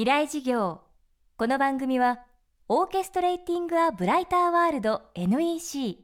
[0.00, 0.80] 未来事業。
[1.36, 2.20] この番組は
[2.68, 5.98] オーケストレーティング・ア・ブライター・ワールド NEC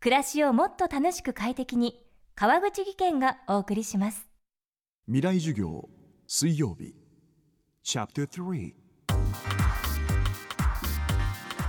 [0.00, 4.26] 暮らしをもっと楽しく快適に川口義賢がお送りします。
[5.06, 5.88] 未来授業
[6.26, 6.96] 水曜日。
[7.84, 8.74] チャプター3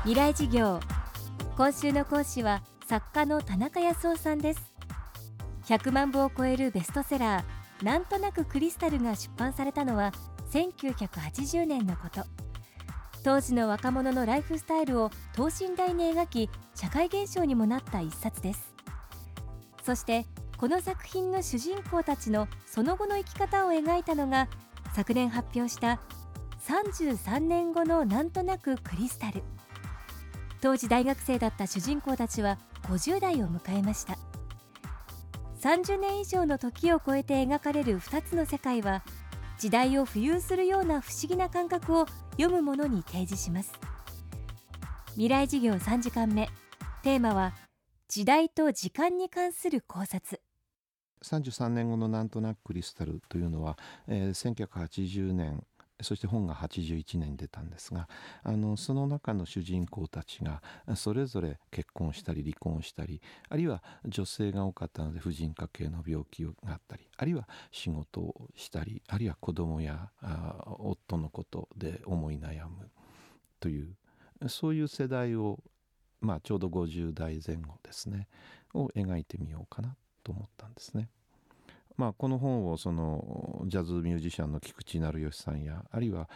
[0.05, 0.79] 未来事業。
[1.55, 4.73] 今週の講師は作家の田中康夫さんです。
[5.67, 10.11] 100万部を超えるベストセラーなんとなくクリスタルが出版されたのは
[10.52, 12.23] 1980年のこと。
[13.24, 18.74] 当時の若者のライフスタイルを等身大に描き社会現象にもなった一冊です。
[19.83, 20.25] そして
[20.57, 24.47] この作品の主人公たちのその後の生き方を描いたのが
[24.93, 26.00] 昨年発表した
[26.68, 29.43] 33年後のなんとなくクリスタル。
[30.61, 34.17] 当時大学生だった主人公たちは50代を迎えました。
[35.61, 39.03] 30年以上の時を超えて描かれる2つの世界は
[39.58, 43.73] 時代を浮遊するような不思議な感覚を読むものに提示します。
[45.11, 46.49] 未来事業3時間目。
[47.02, 47.53] テーマは
[48.08, 50.41] 時代と時間に関する考察。
[51.23, 53.77] 33年後のなんとなくクリスタルというのは、
[54.08, 55.64] えー、1980年
[56.01, 58.07] そして本が81年に出たんですが
[58.43, 60.61] あのその中の主人公たちが
[60.95, 70.11] それぞれ結婚したり離婚したりあるいは女性が多かったので婦人科系の病気があったりあるいは仕事をしたりあるいは子供や
[70.79, 72.89] 夫のことで思い悩む
[73.59, 73.95] という
[74.47, 75.59] そういう世代を、
[76.21, 78.27] まあ、ちょうど50代前後ですね
[78.75, 81.09] を描いてみようかなと思ったんですね。
[81.97, 86.29] まあ、この本をそのジャズミュージシャンの菊池成吉さんやあるいは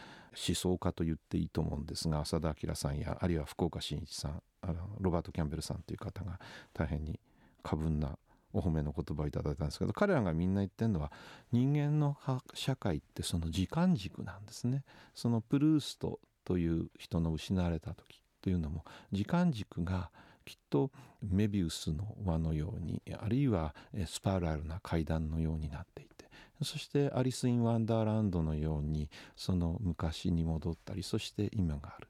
[0.48, 6.40] 思想家と言っていいと思うんですが浅田明さんやあるいは福岡伸一さんあのロバート・キャンベルさんという方が
[6.74, 7.20] 大変に
[7.64, 8.18] 過分な
[8.54, 11.12] お褒めの言葉をいただいたんですけど彼らがみんな言ってるのは
[11.52, 12.18] 人間の
[12.54, 14.84] 社会ってその時間軸なんですね。
[15.14, 20.12] そのプルーストという人の失われた時というのも時間軸が
[20.52, 23.74] きっとメビウスの輪のようにあるいは
[24.06, 26.26] スパラルな階段のようになっていて
[26.62, 32.10] そしてアリス・イン・ワンダーランドのようにその昔に戻ったりそして今がある。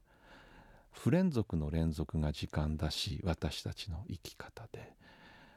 [0.90, 4.92] 不連続の連続が時間だし私たちの生き方で。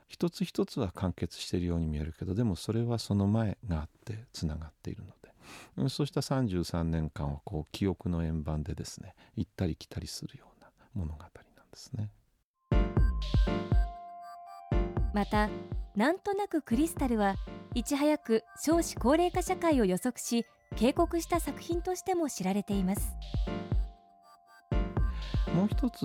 [0.06, 5.88] 一つ一つは完結しているように見えるけどでもそれはその前があってつながっているので。
[5.88, 11.32] そうした33年間はこう記憶の円盤でですね行ったり来たりするような物語なんで
[11.76, 12.10] すね。
[15.12, 15.48] また
[15.96, 17.36] なんとなくクリスタルは
[17.74, 20.44] いち早く少子高齢化社会を予測し
[20.76, 23.14] 警告した作品としても知られています。
[25.54, 26.04] もう一つ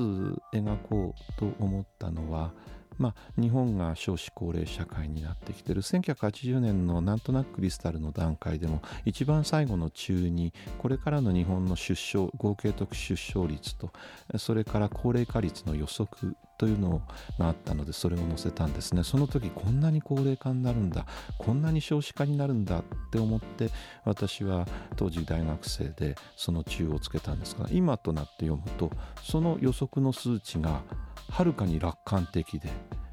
[0.54, 2.54] 描こうと思ったのは
[3.00, 13.92] まあ、日本が少子高齢社会になってきてる1980年のなんとなくクリスタルの段階でも一番最後の中にこれからの日本の出生合計特出生率と
[14.38, 17.02] それから高齢化率の予測というの
[17.40, 21.06] があったのでそれを載せたんですねその時こんなに高齢化になるんだ
[21.38, 23.70] こんなに少子化になるんだって思って
[24.04, 28.92] 私は当時大学生でその中をつけたんですが今となって読むと
[29.24, 30.82] その予測の数値が
[31.30, 32.70] はるかに楽観的で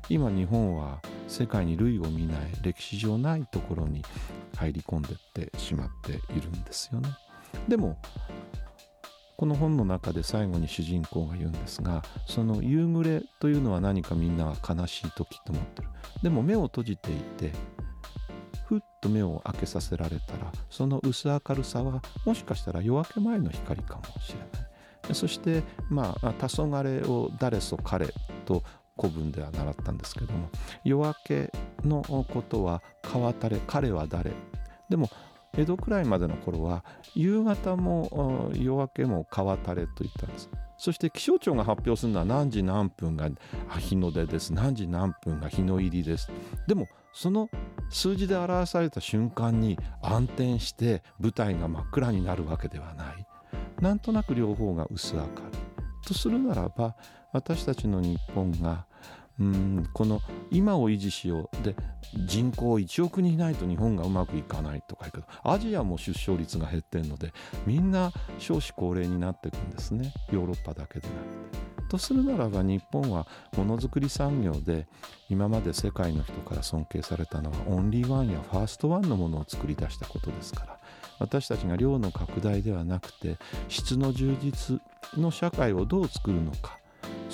[0.09, 4.03] 今日本は世界に類を見ない歴史上ないところに
[4.57, 7.11] 入り込んでってしまっているんですよね。
[7.69, 7.99] でも
[9.37, 15.89] この本の中で最後に主人公が言うんですがその夕暮れというのは何かみんなは悲しい時と思ってる。
[16.23, 17.53] でも目を閉じていて
[18.67, 25.15] ふっと目を開けさせられたらその薄明るさはもしかしたら夜明け前の光かもしれない。
[25.15, 28.13] そしてまあ黄昏を誰そ彼
[28.45, 28.65] と
[28.99, 30.49] 古文では習ったんですけども
[30.83, 31.53] 夜明け
[31.85, 34.33] のことは川垂れ彼は誰？
[34.89, 35.11] でも
[35.57, 36.85] 江戸くらいまでの頃は
[37.15, 40.51] 夕方も夜明けも川垂れと言ったんです。
[40.79, 43.31] そして気象庁が発表するのは何時何分が
[43.79, 44.53] 日の出です。
[44.53, 46.31] 何時何分が日の入りです。
[46.67, 47.49] でもその
[47.89, 53.27] 数字で表された瞬間に暗転して舞台が真っ暗になるわけではない。
[53.81, 55.29] なんとなく両方が薄明る。
[56.07, 56.95] いとするならば
[57.33, 58.86] 私たちの日本が
[59.39, 61.65] うんこの今を維持しよう。
[61.65, 61.77] で
[62.27, 67.33] 人口1億人いないと日本がうまくいかないとか言うけどアジアも出生率が減ってるので
[67.67, 70.13] みんな少子高齢になっていくんですね。
[70.33, 71.67] ヨーロッパだけでなくて。
[71.89, 74.89] とするならば日本はものづくり産業で
[75.29, 80.77] 今まで世界の人から尊敬されたのはオンリーワンやファーストワンのものを作り出したことですから。
[81.19, 84.81] 私たちが量の拡大ではなくて質の充実
[85.17, 86.79] の社会をどう作るのか。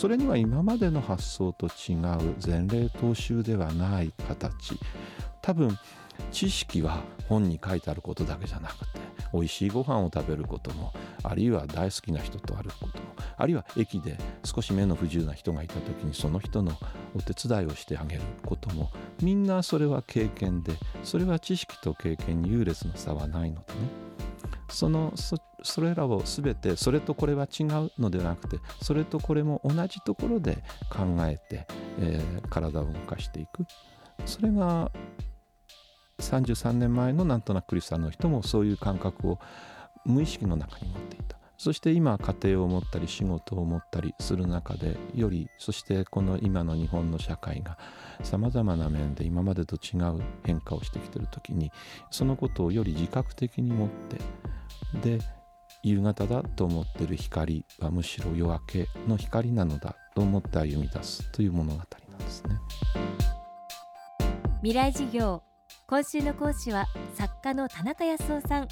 [0.03, 4.77] それには今までの発想と違う前例踏襲ではない形。
[5.41, 5.79] 多分
[6.33, 8.85] 知識は本に書いてあることだけじゃなくて
[9.33, 13.05] 美味しいご飯を食べることもあるいは大好きな人と歩くことも
[13.37, 16.73] あるいは駅で少し目の不自由な人がいた時にその人の
[17.15, 18.91] お手伝いをしてあげることも
[19.23, 20.73] みんなそれは経験で
[21.05, 24.02] それは知識と経験に優劣の差はないのでね。
[24.73, 31.67] そのそれらを全てそれとこれは違うのではなくてそれとこれも同じところで考えて、
[31.99, 33.65] えー、体を動かしていく。
[34.25, 34.91] それが
[36.21, 39.39] 33年前のなんとなくクリスさんの人もそういう感覚を
[40.05, 41.37] 無意識の中に持っていた。
[41.63, 47.79] そして今家庭を持ったり仕事を持ったりする中でよりそしてこの今の日本の社会が
[48.25, 51.71] さまざまな面で今までと違う変化をしてきている時に
[52.11, 54.19] そのことをより自覚的に持って
[55.19, 55.25] で
[55.85, 62.57] 夕方だと思ってる光はむしろ夜明けの光なのだと思って歩み出すという物語なんですね。
[64.63, 65.45] 未来事業
[65.87, 68.69] 今週の講師は作家の田中康夫さん。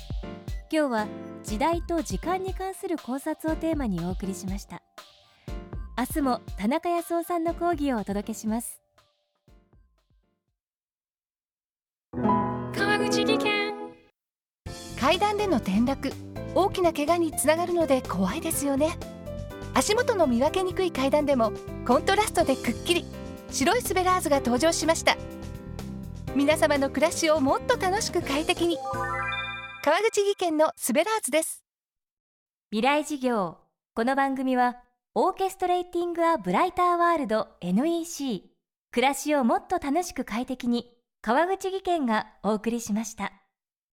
[0.72, 1.08] 今日は
[1.42, 4.82] 時代と時間に関する考察をテーマにお送りしました。
[5.98, 8.80] 明日も田中康夫さんの講義をお届けします。
[12.14, 13.74] 川口技研。
[15.00, 16.12] 階段での転落。
[16.54, 18.96] 大きな怪我につながるので怖いですよね。
[19.74, 21.52] 足元の見分けにくい階段でも
[21.84, 23.04] コントラストでくっきり。
[23.50, 25.16] 白いスベラーズが登場しました。
[26.36, 28.78] 皆様の暮らしをもっと楽しく快適に
[29.82, 31.64] 川口技研のスベラーズです。
[32.70, 33.56] 未来事業。
[33.94, 34.76] この番組は
[35.14, 38.42] オーケストレーティング・ア・ブライター・ワールド NEC
[38.90, 40.92] 暮らしをもっと楽しく快適に
[41.22, 43.39] 川口技研がお送りしました。